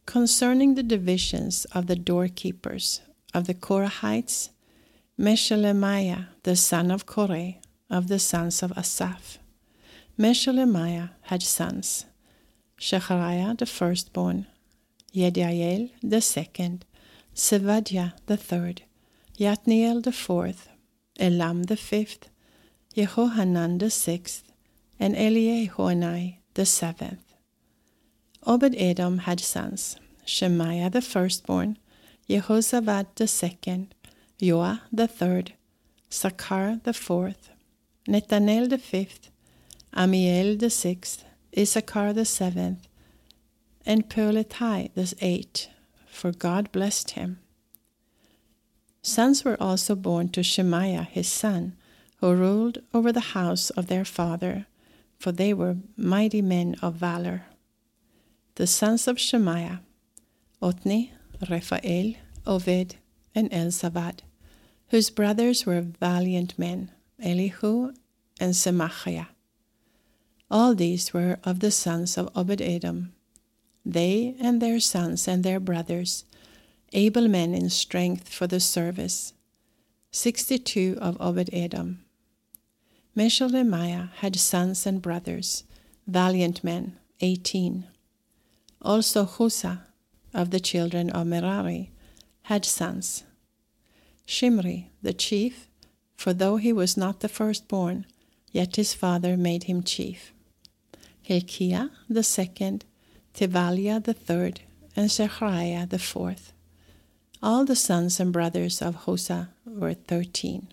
Concerning 0.05 0.75
the 0.75 0.83
divisions 0.83 1.63
of 1.71 1.87
the 1.87 1.95
doorkeepers 1.95 2.99
of 3.33 3.47
the 3.47 3.53
Korahites, 3.53 4.49
Meshelemiah, 5.17 6.25
the 6.43 6.57
son 6.57 6.91
of 6.91 7.05
Koreh, 7.05 7.55
of 7.89 8.07
the 8.07 8.19
sons 8.19 8.61
of 8.63 8.71
Asaph. 8.77 9.39
Meshelemiah 10.17 11.09
had 11.23 11.41
sons, 11.41 12.05
Shechariah 12.79 13.57
the 13.57 13.65
firstborn, 13.65 14.47
Yediael 15.13 15.91
the 16.03 16.21
second, 16.21 16.85
Zebadiah 17.35 18.13
the 18.25 18.37
third, 18.37 18.83
Yatniel 19.37 20.03
the 20.03 20.11
fourth, 20.11 20.69
Elam 21.19 21.63
the 21.63 21.77
fifth, 21.77 22.29
Jehohanan 22.95 23.79
the 23.79 23.89
sixth, 23.89 24.51
and 24.99 25.15
Eliehoenai 25.15 26.37
the 26.53 26.65
seventh. 26.65 27.33
Obed 28.45 28.75
Edom 28.77 29.19
had 29.19 29.39
sons, 29.39 29.95
Shemaiah 30.25 30.89
the 30.89 31.01
firstborn, 31.01 31.77
Jehozabad 32.29 33.07
the 33.15 33.27
second, 33.27 33.95
Joah 34.41 34.81
the 34.91 35.07
third, 35.07 35.53
Sakkar 36.09 36.83
the 36.83 36.93
fourth, 36.93 37.51
Netanel 38.09 38.67
the 38.67 38.79
fifth, 38.79 39.29
Amiel 39.93 40.57
the 40.57 40.71
sixth, 40.71 41.23
Issachar 41.55 42.11
the 42.11 42.25
seventh, 42.25 42.87
and 43.85 44.09
Peulethai 44.09 44.89
the 44.95 45.13
eighth, 45.21 45.67
for 46.07 46.31
God 46.31 46.71
blessed 46.71 47.11
him. 47.11 47.39
Sons 49.03 49.45
were 49.45 49.61
also 49.61 49.93
born 49.93 50.29
to 50.29 50.41
Shemaiah 50.41 51.03
his 51.03 51.27
son, 51.27 51.75
who 52.17 52.33
ruled 52.33 52.79
over 52.95 53.11
the 53.11 53.37
house 53.37 53.69
of 53.71 53.85
their 53.85 54.05
father, 54.05 54.65
for 55.19 55.31
they 55.31 55.53
were 55.53 55.77
mighty 55.95 56.41
men 56.41 56.77
of 56.81 56.95
valor. 56.95 57.43
The 58.55 58.65
sons 58.65 59.07
of 59.07 59.19
Shemaiah, 59.19 59.81
Otni, 60.63 61.11
Rephael, 61.43 62.17
Oved, 62.47 62.95
and 63.35 63.51
Elzabad, 63.51 64.21
whose 64.87 65.11
brothers 65.11 65.67
were 65.67 65.81
valiant 65.81 66.57
men, 66.57 66.89
Elihu 67.23 67.93
and 68.39 68.53
Semachiah. 68.53 69.27
All 70.49 70.73
these 70.73 71.13
were 71.13 71.37
of 71.43 71.59
the 71.59 71.71
sons 71.71 72.17
of 72.17 72.29
Obed 72.35 72.61
Edom. 72.61 73.13
They 73.85 74.35
and 74.39 74.61
their 74.61 74.79
sons 74.79 75.27
and 75.27 75.43
their 75.43 75.59
brothers 75.59 76.25
able 76.93 77.27
men 77.27 77.53
in 77.53 77.69
strength 77.69 78.29
for 78.29 78.47
the 78.47 78.59
service, 78.59 79.33
62 80.11 80.97
of 80.99 81.17
Obed 81.19 81.49
Edom. 81.53 82.03
Meshelemiah 83.15 84.11
had 84.15 84.35
sons 84.35 84.85
and 84.85 85.01
brothers, 85.01 85.63
valiant 86.07 86.63
men, 86.63 86.97
18. 87.21 87.85
Also 88.81 89.25
Husa, 89.25 89.81
of 90.33 90.51
the 90.51 90.59
children 90.59 91.09
of 91.09 91.27
Merari, 91.27 91.91
had 92.43 92.65
sons. 92.65 93.23
Shimri, 94.25 94.91
the 95.01 95.13
chief, 95.13 95.68
for 96.19 96.33
though 96.33 96.57
he 96.57 96.73
was 96.73 96.97
not 96.97 97.21
the 97.21 97.29
firstborn, 97.29 98.05
yet 98.51 98.75
his 98.75 98.93
father 98.93 99.37
made 99.37 99.63
him 99.63 99.81
chief. 99.81 100.33
Hilkiah 101.21 101.91
the 102.09 102.23
second, 102.23 102.83
Tevaliah 103.33 104.03
the 104.03 104.13
third, 104.13 104.59
and 104.97 105.09
Zechariah 105.09 105.87
the 105.87 105.97
fourth. 105.97 106.51
All 107.41 107.63
the 107.63 107.75
sons 107.75 108.19
and 108.19 108.33
brothers 108.33 108.81
of 108.81 109.05
Hosa 109.05 109.47
were 109.65 109.93
thirteen. 109.93 110.67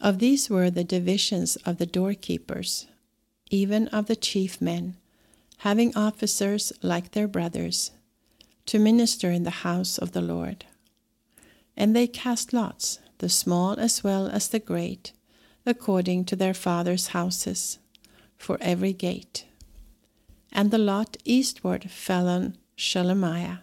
Of 0.00 0.18
these 0.18 0.48
were 0.48 0.70
the 0.70 0.82
divisions 0.82 1.56
of 1.56 1.76
the 1.76 1.84
doorkeepers, 1.86 2.86
even 3.50 3.86
of 3.88 4.06
the 4.06 4.16
chief 4.16 4.62
men, 4.62 4.96
having 5.58 5.94
officers 5.94 6.72
like 6.80 7.10
their 7.10 7.28
brothers, 7.28 7.90
to 8.64 8.78
minister 8.78 9.30
in 9.30 9.42
the 9.42 9.60
house 9.68 9.98
of 9.98 10.12
the 10.12 10.22
Lord. 10.22 10.64
And 11.76 11.94
they 11.94 12.06
cast 12.06 12.52
lots, 12.52 13.00
the 13.18 13.28
small 13.28 13.72
as 13.78 14.04
well 14.04 14.28
as 14.28 14.48
the 14.48 14.58
great, 14.58 15.12
according 15.66 16.24
to 16.26 16.36
their 16.36 16.54
fathers' 16.54 17.08
houses, 17.08 17.78
for 18.36 18.58
every 18.60 18.92
gate. 18.92 19.46
And 20.52 20.70
the 20.70 20.78
lot 20.78 21.16
eastward 21.24 21.90
fell 21.90 22.28
on 22.28 22.56
Shelemiah. 22.76 23.60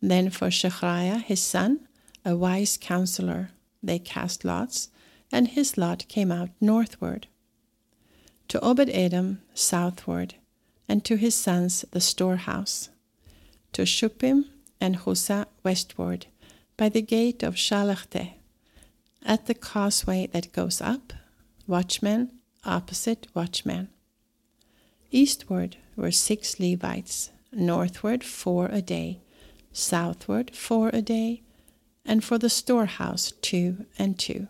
Then 0.00 0.30
for 0.30 0.48
Shechariah 0.48 1.22
his 1.22 1.40
son, 1.40 1.86
a 2.24 2.36
wise 2.36 2.78
counselor, 2.80 3.50
they 3.82 3.98
cast 3.98 4.44
lots, 4.44 4.90
and 5.30 5.48
his 5.48 5.76
lot 5.76 6.06
came 6.08 6.32
out 6.32 6.50
northward. 6.60 7.26
To 8.48 8.60
Obed 8.60 8.88
Edom 8.90 9.42
southward, 9.54 10.34
and 10.88 11.04
to 11.04 11.16
his 11.16 11.34
sons 11.34 11.84
the 11.90 12.00
storehouse. 12.00 12.88
To 13.74 13.82
Shuppim 13.82 14.46
and 14.80 15.00
Husah 15.00 15.46
westward, 15.62 16.26
by 16.78 16.88
the 16.88 17.02
gate 17.02 17.42
of 17.42 17.56
Shallecheth, 17.56 18.32
at 19.26 19.44
the 19.44 19.54
causeway 19.54 20.28
that 20.28 20.52
goes 20.52 20.80
up, 20.80 21.12
watchman 21.66 22.30
opposite 22.64 23.26
watchman. 23.34 23.88
Eastward 25.10 25.76
were 25.96 26.10
six 26.10 26.60
Levites, 26.60 27.30
northward 27.52 28.22
four 28.22 28.68
a 28.70 28.80
day, 28.80 29.20
southward 29.72 30.54
four 30.54 30.90
a 30.92 31.02
day, 31.02 31.42
and 32.04 32.22
for 32.22 32.38
the 32.38 32.48
storehouse 32.48 33.32
two 33.42 33.86
and 33.98 34.18
two. 34.18 34.48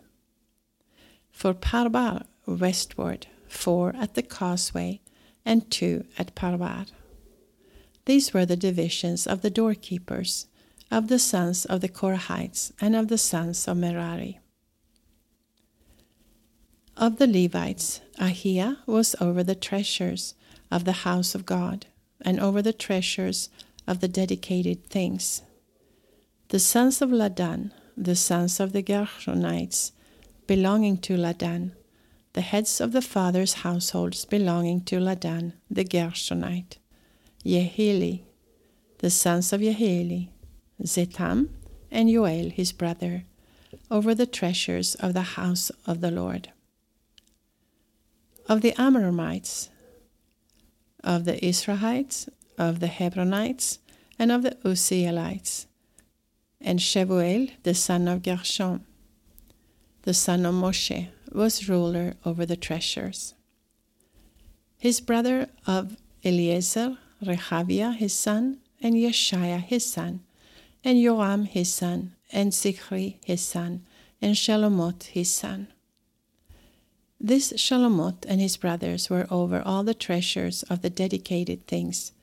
For 1.31 1.53
Parbar 1.53 2.25
westward, 2.45 3.27
four 3.47 3.95
at 3.95 4.13
the 4.13 4.23
causeway, 4.23 5.01
and 5.45 5.69
two 5.71 6.05
at 6.17 6.35
Parbar. 6.35 6.85
These 8.05 8.33
were 8.33 8.45
the 8.45 8.55
divisions 8.55 9.25
of 9.25 9.41
the 9.41 9.49
doorkeepers, 9.49 10.47
of 10.91 11.07
the 11.07 11.19
sons 11.19 11.65
of 11.65 11.81
the 11.81 11.89
Korahites, 11.89 12.71
and 12.81 12.95
of 12.95 13.07
the 13.07 13.17
sons 13.17 13.67
of 13.67 13.77
Merari. 13.77 14.39
Of 16.97 17.17
the 17.17 17.27
Levites, 17.27 18.01
Ahiah 18.17 18.77
was 18.85 19.15
over 19.21 19.43
the 19.43 19.55
treasures 19.55 20.33
of 20.71 20.85
the 20.85 21.03
house 21.07 21.35
of 21.35 21.45
God, 21.45 21.85
and 22.21 22.39
over 22.39 22.61
the 22.61 22.73
treasures 22.73 23.49
of 23.87 24.01
the 24.01 24.07
dedicated 24.07 24.85
things. 24.87 25.43
The 26.49 26.59
sons 26.59 27.01
of 27.01 27.11
Ladan, 27.11 27.71
the 27.95 28.15
sons 28.15 28.59
of 28.59 28.73
the 28.73 28.83
Gershonites, 28.83 29.91
belonging 30.47 30.97
to 30.99 31.15
Ladan, 31.15 31.73
the 32.33 32.41
heads 32.41 32.81
of 32.81 32.91
the 32.91 33.01
fathers' 33.01 33.61
households 33.65 34.25
belonging 34.25 34.81
to 34.85 34.99
Ladan, 34.99 35.53
the 35.69 35.85
Gershonite, 35.85 36.77
Yehili, 37.45 38.23
the 38.99 39.09
sons 39.09 39.53
of 39.53 39.61
Yehili, 39.61 40.29
Zetam, 40.83 41.49
and 41.91 42.09
Joel 42.09 42.49
his 42.49 42.71
brother, 42.71 43.23
over 43.91 44.15
the 44.15 44.25
treasures 44.25 44.95
of 44.95 45.13
the 45.13 45.35
house 45.37 45.71
of 45.85 46.01
the 46.01 46.11
Lord. 46.11 46.51
Of 48.47 48.61
the 48.61 48.71
Amramites, 48.73 49.69
of 51.03 51.25
the 51.25 51.33
Izharites, 51.33 52.29
of 52.57 52.79
the 52.79 52.87
Hebronites, 52.87 53.79
and 54.17 54.31
of 54.31 54.43
the 54.43 54.57
Uzzielites, 54.65 55.65
and 56.59 56.79
Shebuel, 56.79 57.51
the 57.63 57.73
son 57.73 58.07
of 58.07 58.23
Gershom, 58.23 58.85
the 60.03 60.13
son 60.13 60.45
of 60.45 60.55
Moshe, 60.55 61.07
was 61.31 61.69
ruler 61.69 62.15
over 62.25 62.45
the 62.45 62.57
treasures. 62.57 63.33
His 64.77 64.99
brother 64.99 65.49
of 65.67 65.97
Eliezer, 66.23 66.97
Rehabiah 67.23 67.95
his 67.95 68.13
son, 68.13 68.59
and 68.81 68.95
Yeshaiah 68.95 69.61
his 69.61 69.85
son, 69.85 70.21
and 70.83 71.01
Joram 71.01 71.45
his 71.45 71.73
son, 71.73 72.15
and 72.31 72.51
Zichri 72.51 73.17
his 73.25 73.41
son, 73.41 73.85
and 74.21 74.35
Shalomot 74.35 75.03
his 75.03 75.33
son. 75.33 75.67
This 77.19 77.51
Shalomot 77.57 78.25
and 78.27 78.39
his 78.39 78.55
brothers 78.55 79.09
were 79.09 79.27
over 79.29 79.61
all 79.61 79.83
the 79.83 79.93
treasures 79.93 80.63
of 80.63 80.81
the 80.81 80.89
dedicated 80.89 81.67
things, 81.67 82.13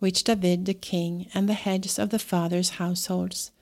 which 0.00 0.24
David 0.24 0.66
the 0.66 0.74
king 0.74 1.28
and 1.32 1.48
the 1.48 1.54
heads 1.54 1.98
of 1.98 2.10
the 2.10 2.18
fathers' 2.18 2.70
households, 2.70 3.52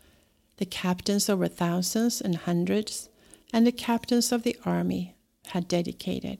the 0.56 0.64
captains 0.64 1.28
over 1.28 1.48
thousands 1.48 2.20
and 2.20 2.37
hundreds, 2.37 3.10
and 3.52 3.66
the 3.66 3.72
captains 3.72 4.32
of 4.32 4.42
the 4.42 4.56
army 4.64 5.14
had 5.48 5.68
dedicated. 5.68 6.38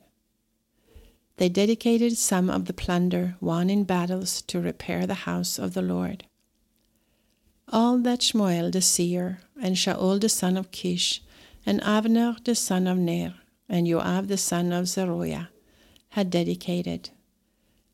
They 1.37 1.49
dedicated 1.49 2.17
some 2.17 2.49
of 2.49 2.65
the 2.65 2.73
plunder 2.73 3.37
won 3.41 3.69
in 3.69 3.85
battles 3.85 4.41
to 4.43 4.61
repair 4.61 5.07
the 5.07 5.27
house 5.29 5.59
of 5.59 5.75
the 5.75 5.83
Lord. 5.83 6.25
All 7.69 7.99
that 7.99 8.21
Shmuel 8.21 8.71
the 8.73 8.83
seer, 8.83 9.41
and 9.61 9.77
Shaul 9.77 10.21
the 10.21 10.29
son 10.29 10.57
of 10.57 10.71
Kish, 10.71 11.23
and 11.67 11.81
Avner 11.81 12.43
the 12.45 12.55
son 12.55 12.87
of 12.87 12.99
Ner, 12.99 13.35
and 13.69 13.87
Joab 13.87 14.29
the 14.29 14.37
son 14.37 14.73
of 14.73 14.87
Zeruiah 14.87 15.49
had 16.11 16.31
dedicated. 16.31 17.11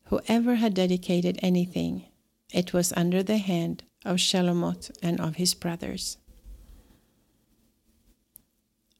Whoever 0.05 0.55
had 0.55 0.73
dedicated 0.73 1.39
anything, 1.41 2.03
it 2.51 2.73
was 2.73 2.93
under 2.93 3.23
the 3.23 3.37
hand 3.37 3.83
of 4.03 4.17
Shelomot 4.17 4.91
and 5.01 5.19
of 5.19 5.37
his 5.37 5.53
brothers. 5.53 6.17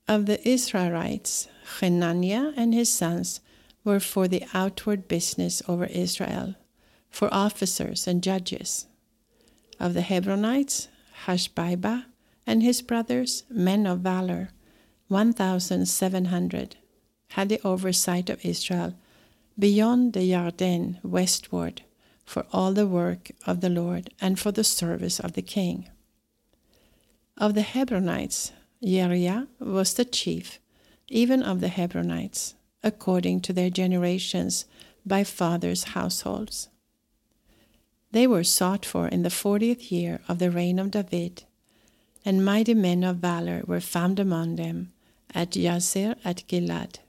Of 0.08 0.26
the 0.26 0.38
Izharites, 0.38 1.48
Hananiah 1.80 2.54
and 2.56 2.74
his 2.74 2.92
sons 2.92 3.42
were 3.84 4.00
for 4.00 4.28
the 4.28 4.44
outward 4.54 5.08
business 5.08 5.62
over 5.68 5.86
Israel, 5.86 6.56
for 7.10 7.34
officers 7.34 8.08
and 8.08 8.24
judges. 8.24 8.88
Of 9.82 9.96
the 9.96 10.02
Hebronites, 10.02 10.90
Hashabiah 11.26 12.06
and 12.46 12.62
his 12.62 12.84
brothers, 12.84 13.46
men 13.50 13.88
of 13.88 14.02
valor, 14.02 14.52
1,700, 15.08 16.76
had 17.30 17.50
the 17.50 17.60
oversight 17.64 18.30
of 18.30 18.46
Israel 18.46 18.94
beyond 19.58 20.14
the 20.14 20.20
Yarden 20.20 21.04
westward 21.04 21.82
for 22.24 22.46
all 22.54 22.74
the 22.74 22.86
work 22.86 23.32
of 23.48 23.62
the 23.62 23.72
Lord 23.72 24.12
and 24.22 24.40
for 24.40 24.52
the 24.52 24.64
service 24.64 25.20
of 25.20 25.34
the 25.34 25.42
king. 25.42 25.90
Of 27.36 27.56
the 27.56 27.64
Hebronites, 27.64 28.52
Yeriah 28.84 29.48
was 29.58 29.96
the 29.96 30.06
chief, 30.06 30.60
even 31.08 31.42
of 31.42 31.60
the 31.60 31.70
Hebronites, 31.70 32.54
according 32.84 33.42
to 33.42 33.54
their 33.54 33.72
generations 33.72 34.66
by 35.08 35.24
fathers' 35.24 35.96
households. 35.96 36.70
They 38.12 38.28
were 38.28 38.44
sought 38.44 38.86
for 38.86 39.08
in 39.08 39.24
the 39.24 39.30
fortieth 39.30 39.92
year 39.92 40.20
of 40.28 40.40
the 40.40 40.52
reign 40.52 40.80
of 40.80 40.92
David, 40.92 41.44
and 42.26 42.44
mighty 42.44 42.74
men 42.74 43.04
of 43.04 43.18
valor 43.18 43.64
were 43.66 43.80
found 43.80 44.20
among 44.20 44.58
them 44.58 44.92
at 45.34 45.52
Jazer 45.52 46.18
at 46.26 46.44
Gilad. 46.48 47.00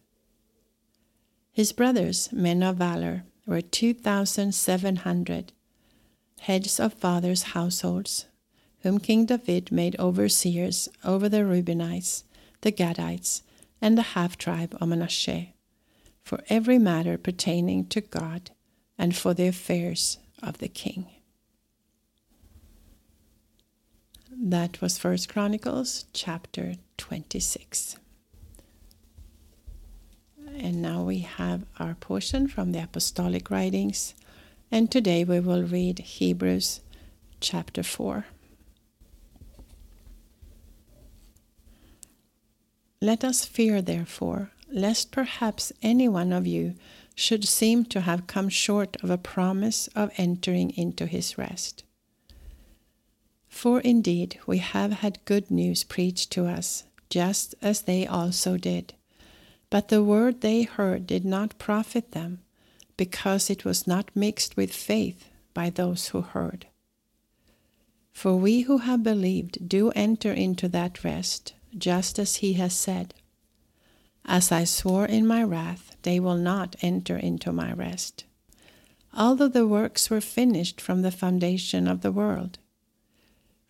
His 1.53 1.73
brothers, 1.73 2.33
men 2.33 2.63
of 2.63 2.77
valor, 2.77 3.25
were 3.47 3.61
2,700, 3.61 5.53
heads 6.41 6.81
of 6.81 6.95
fathers' 6.95 7.43
households, 7.43 8.27
whom 8.81 9.01
King 9.01 9.27
David 9.27 9.73
made 9.73 9.99
overseers 9.99 10.89
over 11.05 11.29
the 11.29 11.45
Reubenites, 11.45 12.23
the 12.61 12.73
Gadites, 12.73 13.43
and 13.81 13.99
the 13.99 14.03
half 14.15 14.39
tribe 14.39 14.77
of 14.81 14.89
Manasseh, 14.89 15.49
for 16.23 16.45
every 16.49 16.79
matter 16.79 17.19
pertaining 17.19 17.87
to 17.87 18.01
God 18.01 18.53
and 18.97 19.17
for 19.17 19.35
the 19.35 19.49
affairs 19.49 20.19
of 20.43 20.59
the 20.59 20.69
king. 20.69 21.07
That 24.31 24.81
was 24.81 24.99
First 24.99 25.29
Chronicles 25.29 26.07
chapter 26.13 26.75
26. 26.97 27.97
And 30.59 30.83
now 30.83 31.03
we 31.03 31.21
have 31.21 31.65
our 31.79 31.95
portion 31.95 32.49
from 32.49 32.73
the 32.73 32.83
Apostolic 32.83 33.51
Writings. 33.51 34.15
And 34.71 34.91
today 34.91 35.23
we 35.25 35.39
will 35.41 35.63
read 35.63 35.99
Hebrews 36.01 36.81
chapter 37.41 37.83
4. 37.83 38.27
Let 43.01 43.25
us 43.25 43.45
fear, 43.45 43.83
therefore, 43.83 44.51
lest 44.73 45.11
perhaps 45.11 45.73
any 45.83 46.09
one 46.09 46.33
of 46.33 46.47
you 46.47 46.75
should 47.23 47.47
seem 47.47 47.85
to 47.85 48.01
have 48.01 48.27
come 48.27 48.49
short 48.49 48.97
of 49.03 49.09
a 49.09 49.17
promise 49.17 49.87
of 49.95 50.11
entering 50.17 50.71
into 50.71 51.07
his 51.07 51.39
rest. 51.39 51.85
For 53.49 53.81
indeed 53.81 54.41
we 54.45 54.59
have 54.59 54.93
had 54.93 55.25
good 55.25 55.49
news 55.49 55.85
preached 55.85 56.33
to 56.33 56.47
us, 56.47 56.83
just 57.11 57.55
as 57.63 57.83
they 57.83 58.07
also 58.07 58.57
did. 58.57 58.95
But 59.71 59.89
the 59.89 60.03
word 60.03 60.41
they 60.41 60.63
heard 60.63 61.07
did 61.07 61.25
not 61.25 61.59
profit 61.59 62.11
them, 62.11 62.41
because 62.97 63.49
it 63.49 63.65
was 63.65 63.87
not 63.87 64.11
mixed 64.17 64.57
with 64.57 64.75
faith 64.75 65.29
by 65.55 65.71
those 65.71 66.09
who 66.09 66.23
heard. 66.23 66.67
For 68.13 68.35
we 68.37 68.63
who 68.63 68.79
have 68.79 69.05
believed 69.05 69.69
do 69.69 69.91
enter 69.91 70.33
into 70.33 70.69
that 70.71 71.05
rest, 71.05 71.55
just 71.79 72.19
as 72.19 72.37
he 72.37 72.55
has 72.55 72.75
said, 72.75 73.15
As 74.25 74.51
I 74.51 74.65
swore 74.65 75.07
in 75.07 75.27
my 75.27 75.43
wrath, 75.45 75.92
they 76.03 76.21
will 76.21 76.37
not 76.37 76.77
enter 76.83 77.17
into 77.17 77.53
my 77.53 77.73
rest. 77.73 78.25
Although 79.15 79.49
the 79.49 79.67
works 79.67 80.09
were 80.11 80.21
finished 80.21 80.81
from 80.81 81.03
the 81.03 81.11
foundation 81.11 81.87
of 81.87 82.01
the 82.01 82.13
world, 82.13 82.59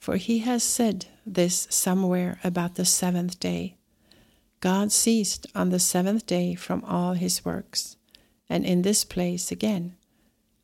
For 0.03 0.16
he 0.16 0.40
has 0.40 0.64
said 0.64 1.07
this 1.25 1.68
somewhere 1.71 2.40
about 2.42 2.75
the 2.75 2.85
seventh 2.85 3.38
day. 3.38 3.77
God 4.59 4.90
ceased 4.90 5.47
on 5.55 5.71
the 5.71 5.79
seventh 5.79 6.27
day 6.27 6.57
from 6.57 6.83
all 6.85 7.12
his 7.12 7.45
works. 7.45 7.97
And 8.49 8.64
in 8.64 8.83
this 8.83 9.05
place 9.05 9.53
again, 9.53 9.95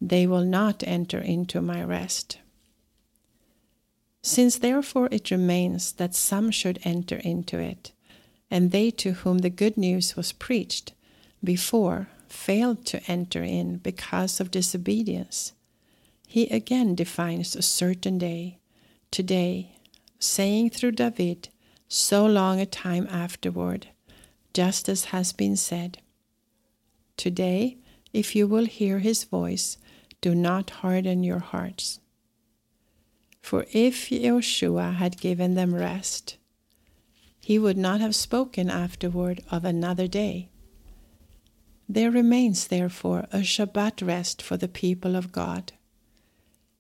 they 0.01 0.27
will 0.27 0.45
not 0.45 0.83
enter 0.85 1.21
into 1.21 1.61
my 1.61 1.85
rest. 1.85 2.39
Since 4.23 4.59
therefore 4.59 5.09
it 5.13 5.31
remains 5.31 5.93
that 5.93 6.17
some 6.17 6.51
should 6.51 6.81
enter 6.83 7.17
into 7.17 7.61
it, 7.61 7.93
and 8.51 8.73
they 8.73 8.91
to 8.91 9.13
whom 9.13 9.39
the 9.39 9.51
good 9.51 9.77
news 9.77 10.17
was 10.17 10.33
preached 10.33 10.95
before 11.43 12.09
failed 12.29 12.85
to 12.87 13.03
enter 13.11 13.43
in 13.43 13.79
because 13.79 14.41
of 14.41 14.51
disobedience, 14.51 15.53
he 16.27 16.47
again 16.49 16.95
defines 16.95 17.57
a 17.57 17.63
certain 17.63 18.19
day, 18.19 18.59
today, 19.11 19.77
saying 20.19 20.71
through 20.71 20.93
David, 20.93 21.49
so 21.89 22.27
long 22.27 22.61
a 22.61 22.67
time 22.67 23.07
afterward, 23.11 23.89
just 24.53 24.89
as 24.89 25.07
has 25.07 25.33
been 25.33 25.57
said. 25.57 25.99
Today, 27.17 27.79
if 28.13 28.37
you 28.37 28.47
will 28.47 28.67
hear 28.67 28.99
his 28.99 29.25
voice, 29.25 29.79
do 30.21 30.35
not 30.35 30.71
harden 30.71 31.23
your 31.23 31.39
hearts. 31.39 32.01
For 33.41 33.65
if 33.73 34.11
Joshua 34.11 34.93
had 34.93 35.21
given 35.21 35.55
them 35.55 35.75
rest, 35.75 36.37
he 37.41 37.59
would 37.59 37.79
not 37.79 38.01
have 38.01 38.15
spoken 38.15 38.69
afterward 38.69 39.43
of 39.51 39.65
another 39.65 40.07
day. 40.07 40.51
There 41.89 42.11
remains, 42.11 42.67
therefore, 42.67 43.27
a 43.33 43.39
Shabbat 43.39 44.07
rest 44.07 44.43
for 44.43 44.59
the 44.59 44.69
people 44.69 45.17
of 45.17 45.33
God. 45.33 45.73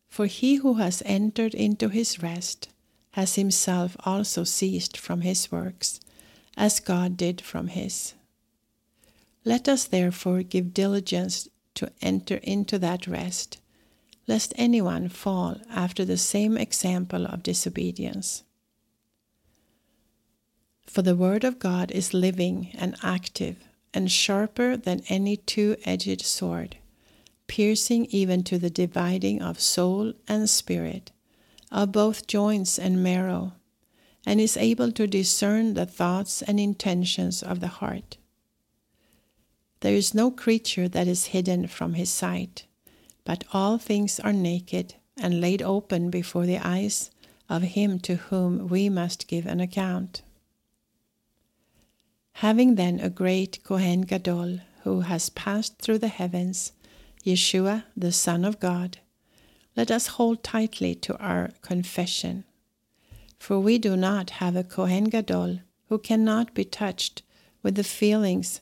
For 0.06 0.26
he 0.26 0.56
who 0.56 0.74
has 0.74 1.02
entered 1.06 1.54
into 1.54 1.88
his 1.88 2.22
rest 2.22 2.68
has 3.12 3.36
himself 3.36 3.96
also 4.04 4.44
ceased 4.44 4.96
from 4.98 5.22
his 5.22 5.50
works, 5.50 6.00
as 6.56 6.80
God 6.80 7.16
did 7.16 7.40
from 7.40 7.68
his. 7.68 8.14
Let 9.44 9.66
us 9.68 9.84
therefore 9.84 10.42
give 10.42 10.74
diligence 10.74 11.48
to 11.76 11.90
enter 12.02 12.36
into 12.42 12.78
that 12.80 13.06
rest, 13.06 13.58
lest 14.26 14.52
anyone 14.56 15.08
fall 15.08 15.56
after 15.70 16.04
the 16.04 16.18
same 16.18 16.58
example 16.58 17.24
of 17.24 17.42
disobedience. 17.42 18.42
For 20.86 21.00
the 21.00 21.16
Word 21.16 21.44
of 21.44 21.58
God 21.58 21.90
is 21.92 22.12
living 22.12 22.72
and 22.74 22.94
active 23.02 23.67
and 23.92 24.10
sharper 24.10 24.76
than 24.76 25.02
any 25.08 25.36
two 25.36 25.76
edged 25.84 26.22
sword 26.22 26.76
piercing 27.48 28.06
even 28.10 28.44
to 28.44 28.58
the 28.58 28.70
dividing 28.70 29.42
of 29.42 29.60
soul 29.60 30.12
and 30.28 30.48
spirit, 30.48 31.10
of 31.72 31.90
both 31.90 32.28
joints 32.28 32.78
and 32.78 33.02
marrow, 33.02 33.54
and 34.24 34.40
is 34.40 34.56
able 34.56 34.92
to 34.92 35.06
discern 35.08 35.74
the 35.74 35.86
thoughts 35.86 36.42
and 36.42 36.60
intentions 36.60 37.42
of 37.42 37.58
the 37.60 37.66
heart. 37.82 38.18
There 39.80 39.94
is 39.94 40.14
no 40.14 40.30
creature 40.30 40.88
that 40.88 41.08
is 41.08 41.26
hidden 41.26 41.66
from 41.66 41.94
his 41.94 42.10
sight, 42.10 42.66
but 43.24 43.44
all 43.52 43.78
things 43.78 44.20
are 44.20 44.32
naked 44.32 44.94
and 45.16 45.40
laid 45.40 45.62
open 45.62 46.10
before 46.10 46.46
the 46.46 46.58
eyes 46.58 47.10
of 47.48 47.62
him 47.62 47.98
to 48.00 48.16
whom 48.16 48.68
we 48.68 48.88
must 48.88 49.26
give 49.26 49.46
an 49.46 49.60
account. 49.60 50.22
Having 52.38 52.76
then 52.76 53.00
a 53.00 53.10
great 53.10 53.64
Kohen 53.64 54.02
Gadol 54.02 54.60
who 54.84 55.00
has 55.00 55.28
passed 55.28 55.78
through 55.78 55.98
the 55.98 56.06
heavens, 56.06 56.70
Yeshua, 57.24 57.82
the 57.96 58.12
Son 58.12 58.44
of 58.44 58.60
God, 58.60 58.98
let 59.76 59.90
us 59.90 60.06
hold 60.06 60.44
tightly 60.44 60.94
to 60.94 61.18
our 61.18 61.50
confession. 61.62 62.44
For 63.40 63.58
we 63.58 63.76
do 63.76 63.96
not 63.96 64.30
have 64.38 64.54
a 64.54 64.62
Kohen 64.62 65.06
Gadol 65.06 65.58
who 65.88 65.98
cannot 65.98 66.54
be 66.54 66.64
touched 66.64 67.22
with 67.64 67.74
the 67.74 67.82
feelings, 67.82 68.60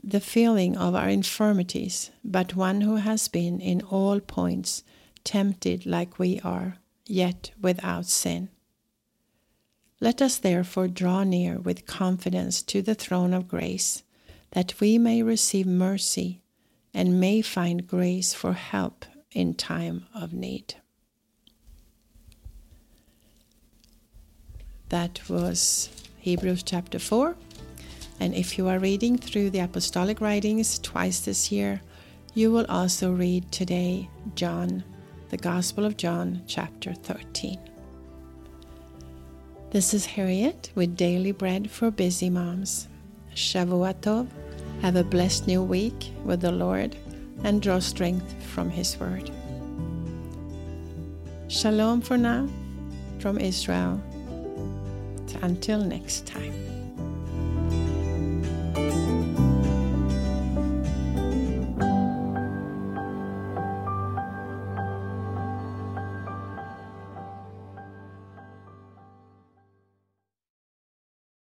the 0.00 0.20
feeling 0.20 0.76
of 0.76 0.94
our 0.94 1.08
infirmities, 1.08 2.12
but 2.22 2.54
one 2.54 2.82
who 2.82 2.96
has 2.96 3.26
been 3.26 3.60
in 3.60 3.82
all 3.82 4.20
points 4.20 4.84
tempted 5.24 5.84
like 5.84 6.20
we 6.20 6.38
are, 6.44 6.76
yet 7.06 7.50
without 7.60 8.06
sin. 8.06 8.50
Let 10.04 10.20
us 10.20 10.36
therefore 10.36 10.88
draw 10.88 11.24
near 11.24 11.58
with 11.58 11.86
confidence 11.86 12.60
to 12.64 12.82
the 12.82 12.94
throne 12.94 13.32
of 13.32 13.48
grace, 13.48 14.02
that 14.50 14.78
we 14.78 14.98
may 14.98 15.22
receive 15.22 15.66
mercy 15.66 16.42
and 16.92 17.18
may 17.18 17.40
find 17.40 17.86
grace 17.86 18.34
for 18.34 18.52
help 18.52 19.06
in 19.32 19.54
time 19.54 20.04
of 20.14 20.34
need. 20.34 20.74
That 24.90 25.22
was 25.26 25.88
Hebrews 26.18 26.64
chapter 26.64 26.98
4. 26.98 27.34
And 28.20 28.34
if 28.34 28.58
you 28.58 28.68
are 28.68 28.78
reading 28.78 29.16
through 29.16 29.48
the 29.48 29.60
apostolic 29.60 30.20
writings 30.20 30.78
twice 30.80 31.20
this 31.20 31.50
year, 31.50 31.80
you 32.34 32.52
will 32.52 32.66
also 32.68 33.10
read 33.10 33.50
today 33.50 34.10
John, 34.34 34.84
the 35.30 35.38
Gospel 35.38 35.86
of 35.86 35.96
John, 35.96 36.42
chapter 36.46 36.92
13. 36.92 37.73
This 39.74 39.92
is 39.92 40.06
Harriet 40.06 40.70
with 40.76 40.96
Daily 40.96 41.32
Bread 41.32 41.68
for 41.68 41.90
Busy 41.90 42.30
Moms. 42.30 42.86
Shavua 43.34 43.92
tov 43.94 44.28
have 44.82 44.94
a 44.94 45.02
blessed 45.02 45.48
new 45.48 45.64
week 45.64 46.12
with 46.24 46.42
the 46.42 46.52
Lord 46.52 46.94
and 47.42 47.60
draw 47.60 47.80
strength 47.80 48.40
from 48.54 48.70
His 48.70 48.96
Word. 49.00 49.28
Shalom 51.48 52.02
for 52.02 52.16
now 52.16 52.48
from 53.18 53.36
Israel. 53.36 54.00
Until 55.42 55.80
next 55.80 56.24
time. 56.24 56.53